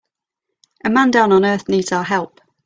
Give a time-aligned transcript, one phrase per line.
[0.83, 2.41] A man down on earth needs our help.